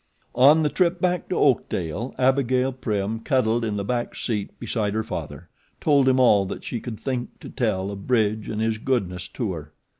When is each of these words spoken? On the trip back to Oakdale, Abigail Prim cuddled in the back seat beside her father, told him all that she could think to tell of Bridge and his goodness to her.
On 0.33 0.63
the 0.63 0.69
trip 0.69 0.99
back 0.99 1.29
to 1.29 1.35
Oakdale, 1.35 2.15
Abigail 2.17 2.71
Prim 2.73 3.19
cuddled 3.19 3.63
in 3.63 3.77
the 3.77 3.83
back 3.83 4.15
seat 4.15 4.59
beside 4.59 4.95
her 4.95 5.03
father, 5.03 5.47
told 5.79 6.07
him 6.09 6.19
all 6.19 6.43
that 6.47 6.63
she 6.63 6.79
could 6.79 6.99
think 6.99 7.39
to 7.39 7.49
tell 7.51 7.91
of 7.91 8.07
Bridge 8.07 8.49
and 8.49 8.59
his 8.61 8.79
goodness 8.79 9.27
to 9.27 9.51
her. 9.53 9.73